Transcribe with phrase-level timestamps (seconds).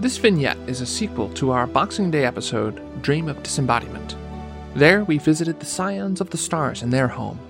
[0.00, 4.14] This vignette is a sequel to our Boxing Day episode, Dream of Disembodiment.
[4.76, 7.40] There, we visited the Scions of the Stars in their home.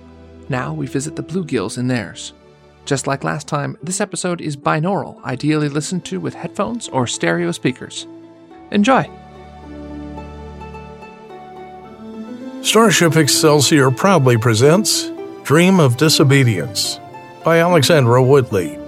[0.49, 2.33] Now we visit the Bluegills in theirs.
[2.85, 7.51] Just like last time, this episode is binaural, ideally listened to with headphones or stereo
[7.51, 8.07] speakers.
[8.71, 9.07] Enjoy!
[12.63, 15.11] Starship Excelsior proudly presents
[15.43, 16.99] Dream of Disobedience
[17.43, 18.78] by Alexandra Woodley.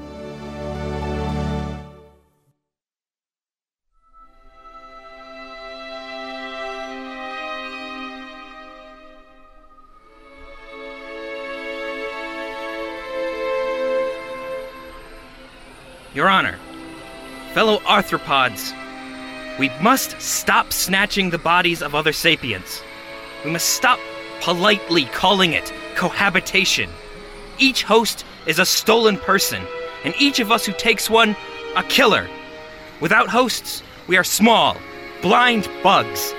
[16.13, 16.57] Your Honor,
[17.53, 18.77] fellow arthropods,
[19.57, 22.81] we must stop snatching the bodies of other sapiens.
[23.45, 23.97] We must stop
[24.41, 26.89] politely calling it cohabitation.
[27.59, 29.63] Each host is a stolen person,
[30.03, 31.33] and each of us who takes one,
[31.77, 32.27] a killer.
[32.99, 34.75] Without hosts, we are small,
[35.21, 36.33] blind bugs.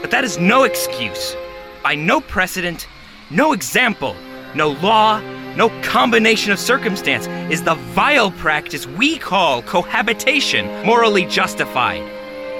[0.00, 1.36] But that is no excuse.
[1.84, 2.88] By no precedent,
[3.30, 4.16] no example,
[4.56, 5.20] no law,
[5.56, 12.02] no combination of circumstance is the vile practice we call cohabitation morally justified.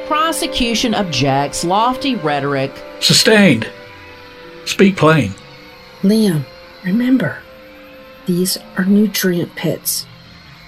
[0.06, 2.72] Prosecution objects lofty rhetoric.
[3.00, 3.68] Sustained.
[4.64, 5.34] Speak plain.
[6.02, 6.44] Liam,
[6.84, 7.38] remember,
[8.26, 10.06] these are nutrient pits.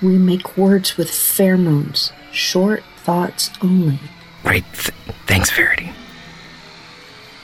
[0.02, 3.98] We make words with pheromones, short thoughts only.
[4.44, 4.64] Right.
[4.72, 4.94] Th-
[5.26, 5.90] thanks, Verity.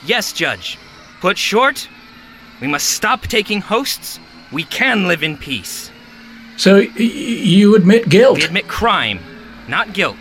[0.05, 0.77] Yes, Judge.
[1.19, 1.87] Put short,
[2.59, 4.19] we must stop taking hosts.
[4.51, 5.91] We can live in peace.
[6.57, 8.37] So y- you admit guilt?
[8.39, 9.19] We admit crime,
[9.67, 10.17] not guilt.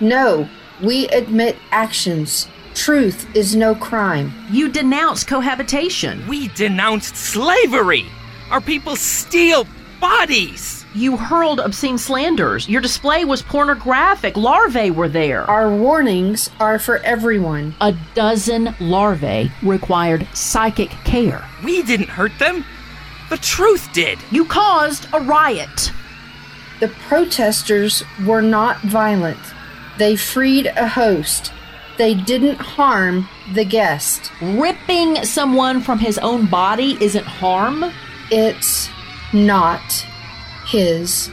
[0.00, 0.48] No,
[0.82, 2.48] we admit actions.
[2.74, 4.32] Truth is no crime.
[4.50, 6.26] You denounce cohabitation.
[6.28, 8.06] We denounced slavery.
[8.50, 9.66] Our people steal
[10.00, 10.84] bodies.
[10.94, 12.68] You hurled obscene slanders.
[12.68, 14.36] Your display was pornographic.
[14.36, 15.42] Larvae were there.
[15.48, 17.74] Our warnings are for everyone.
[17.80, 21.44] A dozen larvae required psychic care.
[21.62, 22.64] We didn't hurt them.
[23.30, 24.18] The truth did.
[24.32, 25.92] You caused a riot.
[26.80, 29.38] The protesters were not violent.
[29.98, 31.52] They freed a host.
[31.96, 34.32] They didn't harm the guest.
[34.42, 37.84] Ripping someone from his own body isn't harm.
[38.32, 38.88] It's
[39.32, 40.06] not
[40.66, 41.30] his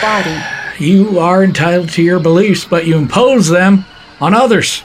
[0.00, 0.40] body.
[0.76, 3.84] You are entitled to your beliefs, but you impose them
[4.20, 4.82] on others.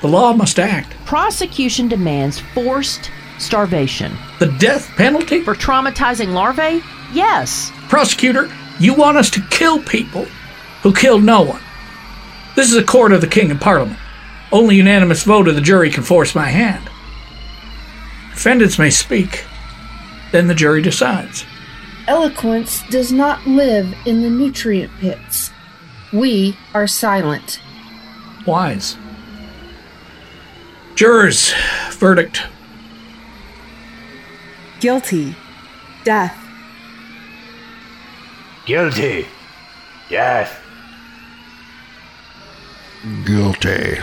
[0.00, 0.96] The law must act.
[1.04, 4.16] Prosecution demands forced starvation.
[4.38, 5.42] The death penalty?
[5.42, 6.82] For traumatizing larvae?
[7.12, 7.70] Yes.
[7.88, 10.24] Prosecutor, you want us to kill people
[10.82, 11.62] who killed no one.
[12.54, 13.98] This is a court of the king and parliament.
[14.52, 16.88] Only unanimous vote of the jury can force my hand.
[18.32, 19.44] Defendants may speak,
[20.32, 21.44] then the jury decides.
[22.06, 25.50] Eloquence does not live in the nutrient pits.
[26.12, 27.60] We are silent.
[28.46, 28.96] Wise.
[30.94, 31.52] Jurors,
[31.90, 32.42] verdict.
[34.80, 35.34] Guilty.
[36.04, 36.36] Death.
[38.66, 39.26] Guilty.
[40.10, 40.54] Yes.
[43.24, 43.98] Guilty.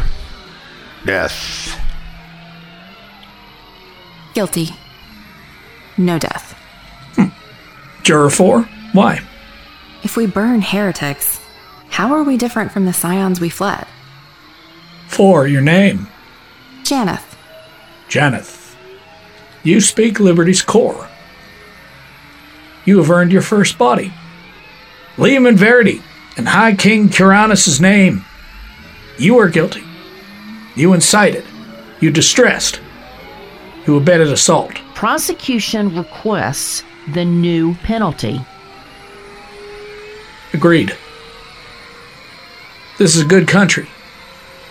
[1.06, 1.80] Death.
[4.34, 4.70] Guilty.
[5.98, 6.58] No death.
[7.16, 7.28] Hmm.
[8.04, 8.62] Juror 4,
[8.94, 9.22] why?
[10.02, 11.40] If we burn heretics,
[11.90, 13.86] how are we different from the scions we fled?
[15.08, 16.08] 4, your name.
[16.84, 17.36] Janeth.
[18.10, 18.63] Janeth.
[19.64, 21.10] You speak Liberty's core.
[22.86, 24.14] You have earned your first body.
[25.16, 26.02] Liam and Verity,
[26.36, 28.26] in High King Curanus' name,
[29.18, 29.84] you are guilty.
[30.76, 31.46] You incited.
[32.02, 32.82] You distressed.
[33.88, 34.74] You abetted assault.
[34.96, 38.42] Prosecution requests the new penalty.
[40.54, 40.96] Agreed.
[42.98, 43.88] This is a good country.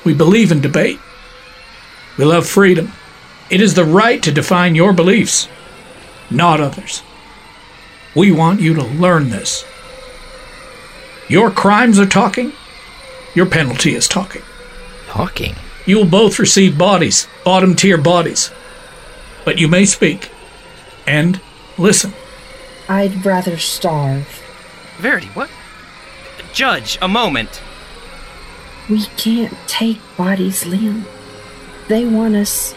[0.05, 0.99] We believe in debate.
[2.19, 2.93] We love freedom.
[3.53, 5.47] It is the right to define your beliefs,
[6.31, 7.03] not others.
[8.17, 9.67] We want you to learn this.
[11.29, 12.55] Your crimes are talking.
[13.35, 14.41] Your penalty is talking.
[15.09, 15.55] Talking?
[15.85, 18.51] You will both receive bodies, bottom tier bodies.
[19.45, 20.31] But you may speak
[21.07, 21.39] and
[21.77, 22.15] listen.
[22.89, 24.43] I'd rather starve.
[24.97, 25.51] Verity, what?
[26.55, 27.61] Judge, a moment.
[28.89, 31.05] We can't take bodies, Liam.
[31.89, 32.75] They want us.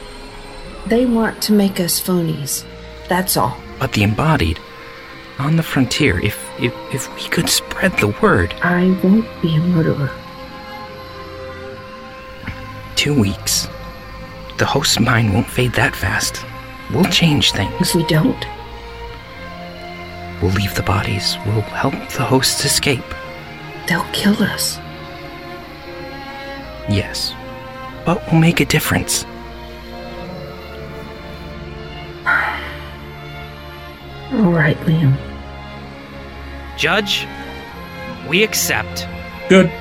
[0.87, 2.63] They want to make us phonies.
[3.07, 3.57] That's all.
[3.79, 4.59] But the embodied,
[5.39, 8.53] on the frontier, if, if, if we could spread the word.
[8.61, 10.11] I won't be a murderer.
[12.95, 13.67] Two weeks.
[14.57, 16.45] The host's mind won't fade that fast.
[16.93, 17.73] We'll change things.
[17.81, 18.45] If we don't,
[20.41, 21.37] We'll leave the bodies.
[21.45, 23.03] We'll help the hosts escape.
[23.87, 24.77] they'll kill us.
[26.89, 27.33] Yes.
[28.05, 29.25] but we'll make a difference?
[34.31, 35.15] All right, Liam.
[36.77, 37.27] Judge,
[38.27, 39.07] we accept.
[39.49, 39.71] Good.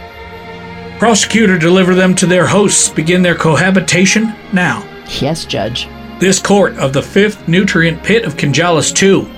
[0.99, 2.88] Prosecutor, deliver them to their hosts.
[2.88, 4.87] Begin their cohabitation now.
[5.20, 5.88] Yes, Judge.
[6.20, 9.29] This court of the fifth nutrient pit of Kinjalis 2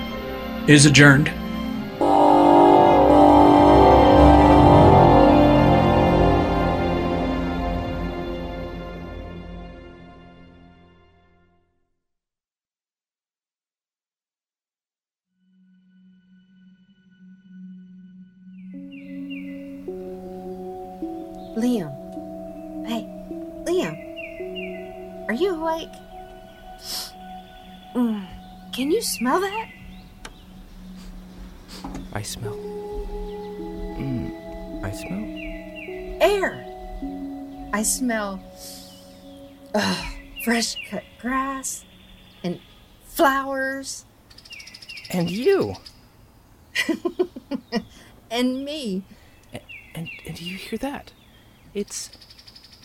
[0.71, 1.31] is adjourned.
[29.17, 29.69] Smell that?
[32.13, 32.55] I smell.
[33.97, 36.21] Mm, I smell.
[36.21, 36.63] Air.
[37.73, 38.39] I smell
[39.73, 40.05] ugh,
[40.43, 41.83] fresh cut grass
[42.43, 42.59] and
[43.05, 44.05] flowers
[45.09, 45.75] And you.
[48.31, 49.03] and me.
[49.95, 51.11] And and do you hear that?
[51.73, 52.11] It's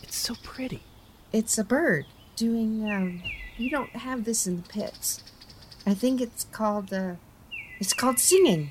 [0.03, 0.83] it's so pretty.
[1.31, 2.07] It's a bird
[2.37, 3.23] doing, um,
[3.57, 5.23] you don't have this in the pits.
[5.87, 7.15] I think it's called, uh,
[7.81, 8.71] it's called singing.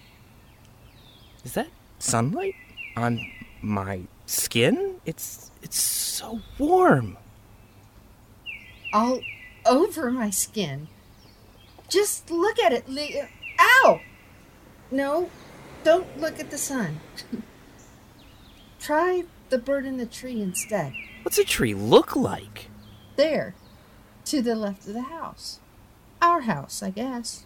[1.44, 1.68] Is that
[2.00, 2.56] sunlight
[2.96, 3.20] on
[3.62, 4.96] my skin?
[5.06, 7.18] It's it's so warm.
[8.94, 9.22] all
[9.66, 10.88] over my skin.
[11.90, 12.88] Just look at it.
[12.88, 13.22] Li-
[13.60, 14.00] Ow!
[14.92, 15.30] No,
[15.84, 17.00] don't look at the sun.
[18.80, 20.94] Try the bird in the tree instead.
[21.24, 22.70] What's a tree look like?
[23.16, 23.54] There,
[24.26, 25.60] to the left of the house.
[26.22, 27.46] Our house, I guess.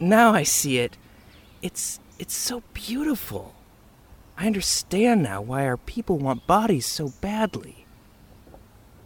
[0.00, 0.96] Now I see it.
[1.62, 3.54] It's it's so beautiful.
[4.36, 7.86] I understand now why our people want bodies so badly.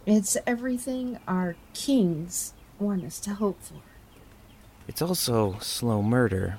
[0.05, 3.81] It's everything our kings want us to hope for.
[4.87, 6.57] It's also slow murder.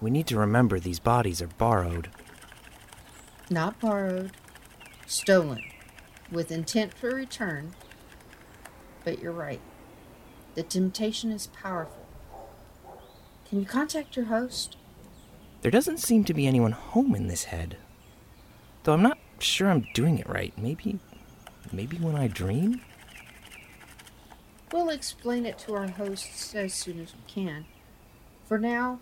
[0.00, 2.08] We need to remember these bodies are borrowed.
[3.50, 4.32] Not borrowed,
[5.06, 5.62] stolen,
[6.30, 7.74] with intent for return.
[9.04, 9.60] But you're right.
[10.58, 12.08] The temptation is powerful.
[13.48, 14.76] Can you contact your host?
[15.62, 17.76] There doesn't seem to be anyone home in this head.
[18.82, 20.52] Though I'm not sure I'm doing it right.
[20.58, 20.98] Maybe
[21.72, 22.80] maybe when I dream?
[24.72, 27.64] We'll explain it to our hosts as soon as we can.
[28.44, 28.98] For now,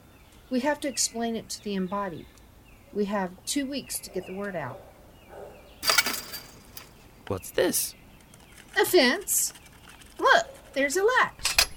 [0.50, 2.26] we have to explain it to the embodied.
[2.92, 4.82] We have two weeks to get the word out.
[7.28, 7.94] What's this?
[8.78, 9.54] A fence.
[10.18, 11.68] Look, there's a latch.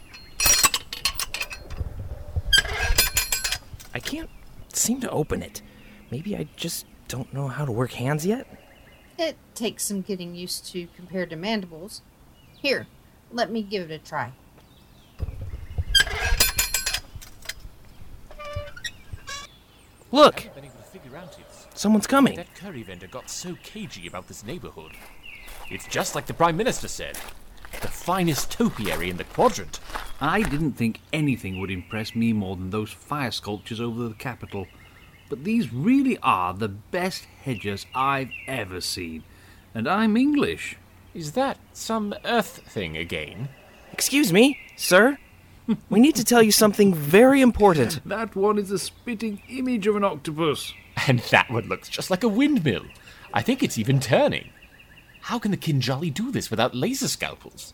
[3.93, 4.29] I can't
[4.73, 5.61] seem to open it.
[6.11, 8.45] Maybe I just don't know how to work hands yet?
[9.17, 12.01] It takes some getting used to compared to mandibles.
[12.61, 12.87] Here,
[13.31, 14.33] let me give it a try.
[20.11, 20.49] Look!
[20.53, 21.45] been able to figure out it.
[21.73, 22.35] Someone's coming.
[22.35, 24.91] That curry vendor got so cagey about this neighborhood.
[25.71, 27.17] It's just like the Prime Minister said.
[27.81, 29.79] The finest topiary in the quadrant.
[30.19, 34.67] I didn't think anything would impress me more than those fire sculptures over the Capitol.
[35.29, 39.23] But these really are the best hedges I've ever seen.
[39.73, 40.77] And I'm English.
[41.13, 43.49] Is that some Earth thing again?
[43.93, 45.17] Excuse me, sir?
[45.89, 48.01] We need to tell you something very important.
[48.05, 50.73] That one is a spitting image of an octopus.
[51.07, 52.85] And that one looks just like a windmill.
[53.33, 54.49] I think it's even turning.
[55.21, 57.73] How can the Kinjali do this without laser scalpels?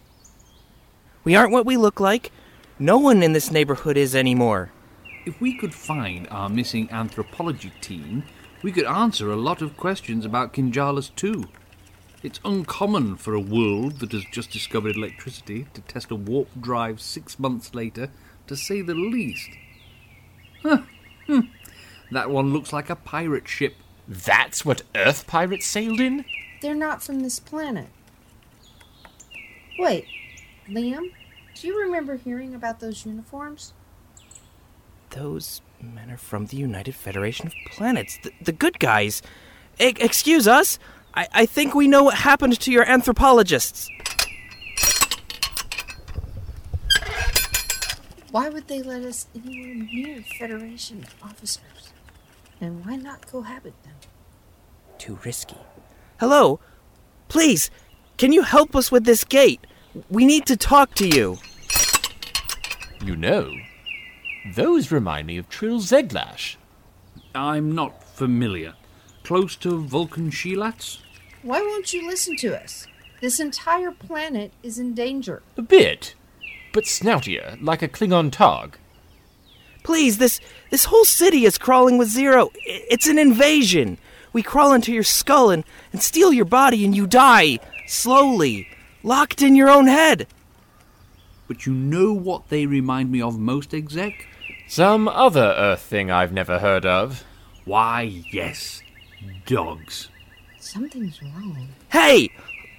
[1.23, 2.31] We aren't what we look like.
[2.77, 4.71] No one in this neighborhood is anymore.
[5.25, 8.23] If we could find our missing anthropology team,
[8.61, 11.45] we could answer a lot of questions about Kinjalis too.
[12.21, 16.99] It's uncommon for a world that has just discovered electricity to test a warp drive
[16.99, 18.09] six months later,
[18.47, 19.49] to say the least.
[20.63, 20.81] Huh.
[21.27, 21.41] Hmm.
[22.11, 23.75] That one looks like a pirate ship.
[24.07, 26.25] That's what Earth pirates sailed in?
[26.65, 27.89] They're not from this planet.
[29.77, 30.07] Wait,
[30.67, 31.11] Liam,
[31.53, 33.73] do you remember hearing about those uniforms?
[35.11, 39.21] Those men are from the United Federation of Planets, the, the good guys.
[39.79, 40.79] E- excuse us?
[41.13, 43.87] I-, I think we know what happened to your anthropologists.
[48.31, 51.93] Why would they let us anywhere near Federation officers?
[52.59, 53.93] And why not cohabit them?
[54.97, 55.57] Too risky.
[56.19, 56.61] Hello?
[57.27, 57.69] Please,
[58.17, 59.59] can you help us with this gate?
[60.09, 61.37] We need to talk to you.
[63.03, 63.51] You know,
[64.53, 66.55] those remind me of Trill Zeglash.
[67.33, 68.75] I'm not familiar.
[69.23, 70.99] Close to Vulcan sehlats?
[71.41, 72.87] Why won't you listen to us?
[73.19, 75.43] This entire planet is in danger.
[75.57, 76.15] A bit.
[76.71, 78.75] But snoutier, like a Klingon targ.
[79.83, 80.39] Please, this
[80.71, 82.51] this whole city is crawling with zero.
[82.65, 83.97] It's an invasion.
[84.35, 85.63] We crawl into your skull and,
[85.93, 87.57] and steal your body and you die.
[87.87, 88.67] Slowly.
[89.01, 90.27] Locked in your own head.
[91.47, 94.27] But you know what they remind me of most, exec?
[94.67, 97.23] Some other Earth thing I've never heard of.
[97.63, 98.81] Why, yes.
[99.45, 100.09] Dogs.
[100.59, 101.69] Something's wrong.
[101.87, 102.29] Hey!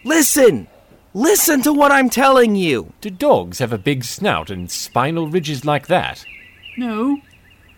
[0.05, 0.69] Listen!
[1.15, 2.93] Listen to what I'm telling you!
[3.01, 6.23] Do dogs have a big snout and spinal ridges like that?
[6.77, 7.23] No,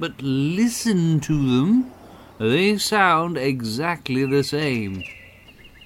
[0.00, 1.92] but listen to them.
[2.38, 5.02] They sound exactly the same.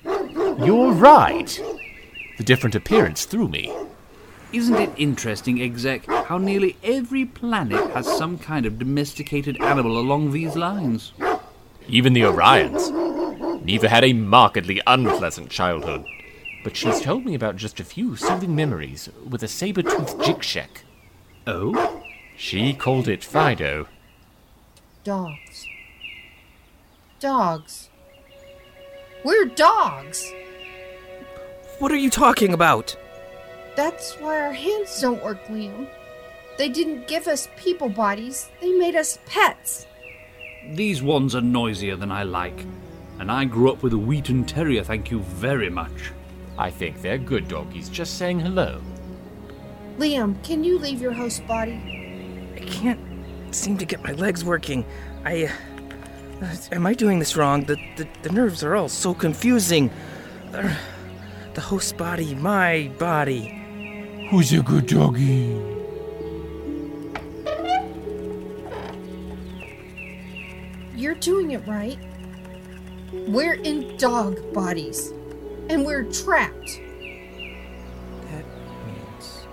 [0.05, 1.61] You're right.
[2.37, 3.75] The different appearance threw me.
[4.53, 10.33] Isn't it interesting, exec, how nearly every planet has some kind of domesticated animal along
[10.33, 11.13] these lines?
[11.89, 12.93] Even the Orions.
[13.65, 16.05] Neva had a markedly unpleasant childhood.
[16.65, 20.83] But she's told me about just a few soothing memories with a saber-toothed jikshek.
[21.47, 22.03] Oh?
[22.37, 23.89] She called it Fido.
[25.03, 25.67] Dogs.
[27.23, 27.89] Dogs.
[29.23, 30.29] We're dogs.
[31.79, 32.97] What are you talking about?
[33.77, 35.89] That's why our hands don't work, Liam.
[36.59, 39.87] They didn't give us people bodies, they made us pets.
[40.73, 42.67] These ones are noisier than I like.
[43.21, 46.11] And I grew up with a Wheaten Terrier, thank you very much.
[46.59, 48.83] I think they're good doggies, just saying hello.
[49.97, 52.51] Liam, can you leave your host body?
[52.57, 54.85] I can't seem to get my legs working.
[55.25, 55.45] I.
[55.45, 55.53] Uh,
[56.73, 57.65] am I doing this wrong?
[57.65, 59.91] The, the, the nerves are all so confusing.
[60.53, 60.75] Uh,
[61.55, 63.59] the host body, my body.
[64.31, 65.61] Who's a good doggy?
[70.95, 71.99] You're doing it right.
[73.13, 75.13] We're in dog bodies,
[75.69, 76.81] and we're trapped.
[78.31, 78.45] That
[78.87, 79.47] means.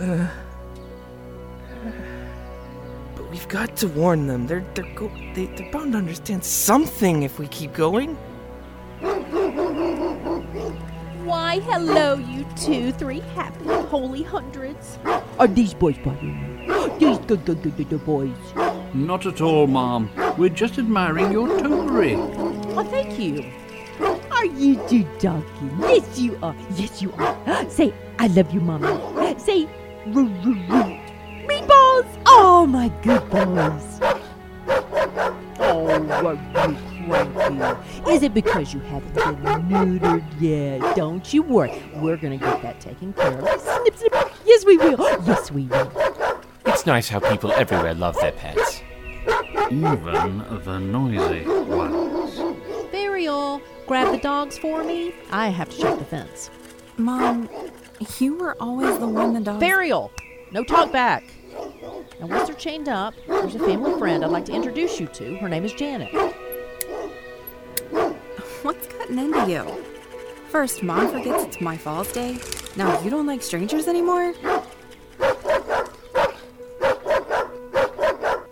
[0.00, 0.28] Uh,
[3.66, 4.46] got to warn them.
[4.46, 8.14] They're they're go- they, they're bound to understand something if we keep going.
[11.24, 14.98] Why, hello, you two, three happy, holy hundreds.
[15.38, 16.98] Are these boys bothering you?
[16.98, 18.36] These good, good, good, good, good boys.
[18.92, 20.10] Not at all, Mom.
[20.36, 22.16] We're just admiring your topiary.
[22.16, 23.50] Oh, thank you.
[24.30, 25.46] Are you two doggy?
[25.80, 26.54] Yes, you are.
[26.76, 27.70] Yes, you are.
[27.70, 29.34] Say, I love you, Mama.
[29.38, 29.66] Say,
[30.08, 30.93] roo, roo, roo.
[32.64, 32.64] Meatballs!
[32.64, 34.00] Oh, my good boys.
[35.60, 38.10] Oh, are you cranky?
[38.10, 40.96] Is it because you haven't been neutered yet?
[40.96, 41.82] Don't you worry.
[41.96, 43.60] We're going to get that taken care of.
[43.60, 44.32] Snip, snip.
[44.46, 44.98] Yes, we will.
[45.26, 45.92] Yes, we will.
[46.64, 48.82] It's nice how people everywhere love their pets.
[49.70, 52.38] Even the noisy ones.
[52.90, 55.14] Fariel, grab the dogs for me.
[55.30, 56.50] I have to check the fence.
[56.96, 57.48] Mom,
[58.18, 59.62] you were always the one the dogs.
[59.62, 60.10] Fariel,
[60.52, 61.24] no talk back.
[62.20, 65.36] Now, once they're chained up, there's a family friend I'd like to introduce you to.
[65.36, 66.12] Her name is Janet.
[68.62, 69.84] What's gotten into you?
[70.48, 72.38] First, Mom forgets it's my Falls Day.
[72.76, 74.34] Now you don't like strangers anymore?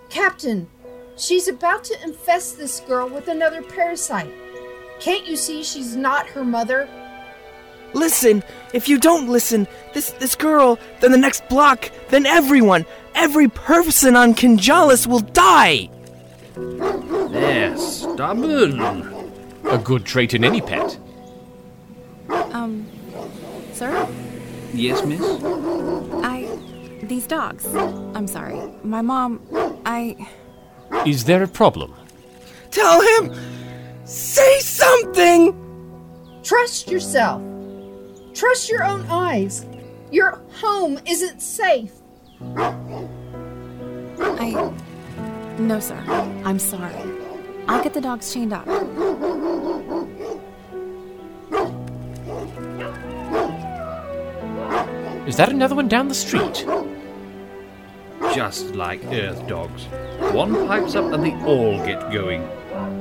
[0.09, 0.68] Captain,
[1.16, 4.32] she's about to infest this girl with another parasite.
[5.00, 6.88] Can't you see she's not her mother?
[7.94, 13.49] Listen, if you don't listen, this this girl, then the next block, then everyone, every
[13.49, 15.90] person on Kinjalis will die.
[16.54, 18.80] They're stubborn.
[19.64, 20.99] A good trait in any pet.
[22.28, 22.87] Um,
[23.72, 24.08] sir?
[24.72, 25.20] Yes, miss?
[26.22, 26.49] I.
[27.02, 27.66] These dogs.
[27.75, 28.58] I'm sorry.
[28.84, 29.40] My mom.
[29.84, 30.16] I.
[31.06, 31.94] Is there a problem?
[32.70, 33.34] Tell him!
[34.04, 35.54] Say something!
[36.42, 37.42] Trust yourself.
[38.34, 39.66] Trust your own eyes.
[40.10, 41.92] Your home isn't safe.
[44.20, 44.72] I.
[45.58, 45.96] No, sir.
[46.44, 46.94] I'm sorry.
[47.68, 48.66] I'll get the dogs chained up.
[55.26, 56.66] Is that another one down the street?
[58.34, 59.84] Just like Earth dogs.
[60.34, 62.48] One pipes up and they all get going.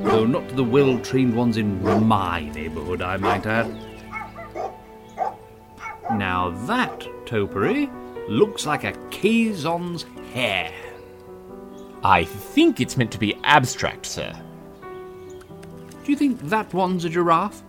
[0.04, 3.91] Though not the well trained ones in my neighborhood, I might add.
[6.22, 7.90] Now that topiary
[8.28, 10.72] looks like a Kazon's hair.
[12.04, 14.32] I think it's meant to be abstract, sir.
[16.04, 17.64] Do you think that one's a giraffe?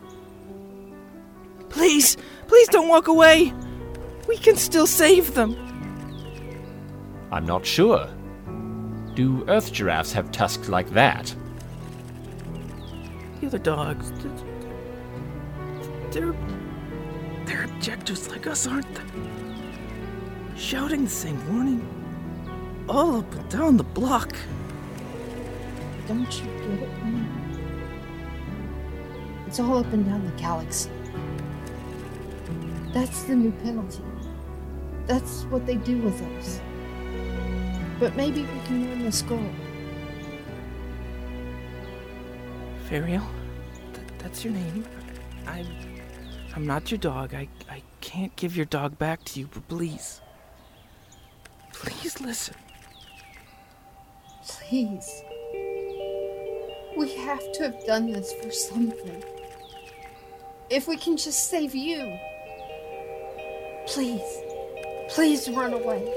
[1.69, 3.51] Please, please don't walk away.
[4.27, 5.57] We can still save them.
[7.31, 8.07] I'm not sure.
[9.15, 11.35] Do Earth giraffes have tusks like that?
[13.41, 14.11] the other dogs.
[16.11, 16.35] They're.
[17.45, 19.01] They're objectors like us, aren't they?
[20.55, 21.87] Shouting the same warning
[22.87, 24.35] all up and down the block.
[26.07, 27.43] Don't you get it, man?
[29.47, 30.89] It's all up and down the galaxy.
[32.93, 34.03] That's the new penalty.
[35.07, 36.61] That's what they do with us.
[37.99, 39.49] But maybe we can learn the skull.
[42.89, 43.25] Fariel,
[43.93, 44.85] th- that's your name.
[45.47, 45.92] I'm.
[46.55, 47.33] I'm not your dog.
[47.33, 50.21] I, I can't give your dog back to you, but please.
[51.73, 52.55] Please listen.
[54.47, 55.23] Please.
[56.95, 59.23] We have to have done this for something.
[60.69, 62.17] If we can just save you.
[63.87, 64.21] Please.
[65.09, 66.07] Please run away.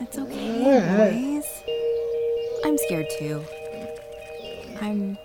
[0.00, 1.46] It's okay, boys.
[2.64, 3.44] I'm scared too.
[4.80, 5.18] I'm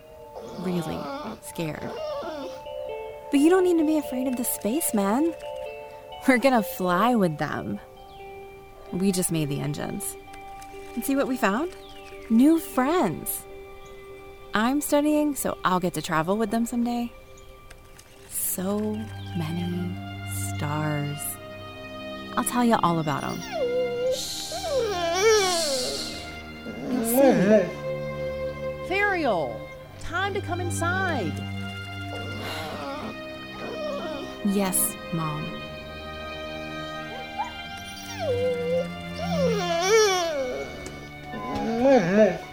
[0.59, 0.99] really
[1.43, 1.91] scared.
[3.35, 5.33] But you don't need to be afraid of the spacemen.
[6.25, 7.81] We're gonna fly with them.
[8.93, 10.15] We just made the engines.
[10.93, 11.75] And see what we found?
[12.29, 13.43] New friends.
[14.53, 17.11] I'm studying, so I'll get to travel with them someday.
[18.29, 18.79] So
[19.37, 19.93] many
[20.55, 21.19] stars.
[22.37, 23.37] I'll tell you all about them.
[28.87, 29.53] Fariel,
[29.99, 31.33] time to come inside.
[34.53, 35.43] Yes, Mom.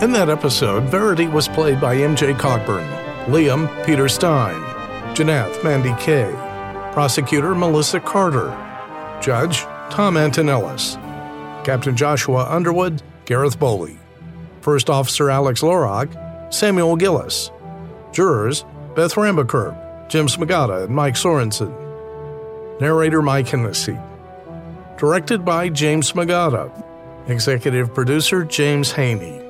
[0.00, 2.86] In that episode, Verity was played by MJ Cockburn,
[3.26, 4.54] Liam Peter Stein,
[5.16, 6.30] Janath Mandy Kay,
[6.92, 8.46] Prosecutor Melissa Carter,
[9.20, 10.94] Judge Tom Antonellis,
[11.64, 13.98] Captain Joshua Underwood Gareth Bowley,
[14.60, 17.50] First Officer Alex Lorog Samuel Gillis,
[18.12, 21.74] Jurors Beth Rambakerb, Jim Smagata, and Mike Sorensen,
[22.80, 23.98] Narrator Mike Hennessy,
[24.96, 26.70] Directed by James Smagata,
[27.28, 29.47] Executive Producer James Haney.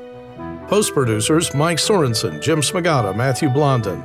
[0.69, 4.03] Post producers Mike Sorensen, Jim Smagata, Matthew Blondin.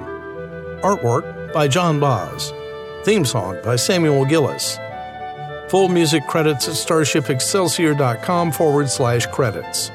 [0.81, 2.53] Artwork by John Boz.
[3.03, 4.79] Theme song by Samuel Gillis.
[5.67, 9.91] Full music credits at starshipexcelsior.com forward slash credits.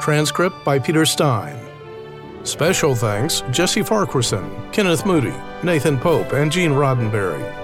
[0.00, 1.60] Transcript by Peter Stein.
[2.44, 7.63] Special thanks Jesse Farquharson, Kenneth Moody, Nathan Pope, and Gene Roddenberry.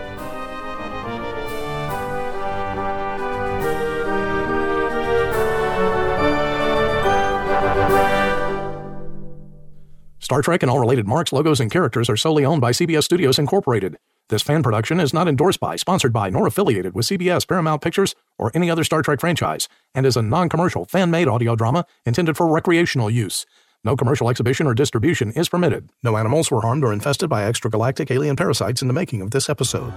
[10.30, 13.36] Star Trek and all related marks, logos, and characters are solely owned by CBS Studios
[13.36, 13.98] Incorporated.
[14.28, 18.14] This fan production is not endorsed by, sponsored by, nor affiliated with CBS, Paramount Pictures,
[18.38, 21.84] or any other Star Trek franchise, and is a non commercial, fan made audio drama
[22.06, 23.44] intended for recreational use.
[23.82, 25.90] No commercial exhibition or distribution is permitted.
[26.04, 29.50] No animals were harmed or infested by extragalactic alien parasites in the making of this
[29.50, 29.92] episode.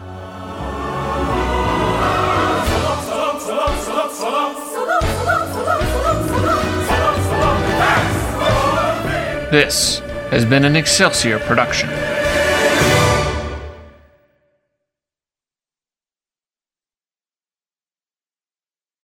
[9.52, 10.02] This
[10.34, 11.88] has been an Excelsior production.